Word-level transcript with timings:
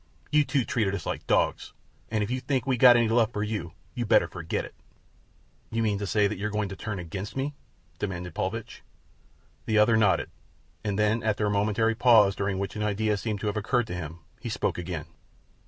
You 0.31 0.43
two 0.45 0.65
treated 0.65 0.95
us 0.95 1.05
like 1.05 1.27
dogs, 1.27 1.73
and 2.09 2.23
if 2.23 2.31
you 2.31 2.39
think 2.39 2.65
we 2.65 2.75
got 2.75 2.97
any 2.97 3.07
love 3.07 3.31
for 3.31 3.43
you 3.43 3.73
you 3.93 4.03
better 4.03 4.27
forget 4.27 4.65
it." 4.65 4.73
"You 5.69 5.83
mean 5.83 5.99
to 5.99 6.07
say 6.07 6.25
that 6.25 6.37
you're 6.39 6.49
going 6.49 6.69
to 6.69 6.75
turn 6.75 6.97
against 6.97 7.35
me?" 7.35 7.53
demanded 7.99 8.33
Paulvitch. 8.33 8.81
The 9.67 9.77
other 9.77 9.97
nodded, 9.97 10.31
and 10.83 10.97
then 10.97 11.21
after 11.21 11.45
a 11.45 11.51
momentary 11.51 11.93
pause, 11.93 12.35
during 12.35 12.57
which 12.57 12.75
an 12.75 12.81
idea 12.81 13.15
seemed 13.15 13.41
to 13.41 13.45
have 13.45 13.57
occurred 13.57 13.85
to 13.85 13.93
him, 13.95 14.21
he 14.39 14.49
spoke 14.49 14.79
again. 14.79 15.05